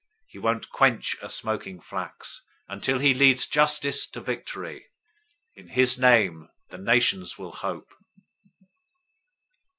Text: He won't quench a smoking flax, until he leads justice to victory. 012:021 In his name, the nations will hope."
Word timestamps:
He 0.25 0.39
won't 0.39 0.71
quench 0.71 1.15
a 1.21 1.29
smoking 1.29 1.79
flax, 1.79 2.43
until 2.67 2.97
he 2.97 3.13
leads 3.13 3.45
justice 3.45 4.09
to 4.09 4.19
victory. 4.19 4.87
012:021 5.55 5.61
In 5.63 5.67
his 5.67 5.99
name, 5.99 6.49
the 6.69 6.79
nations 6.79 7.37
will 7.37 7.51
hope." 7.51 7.93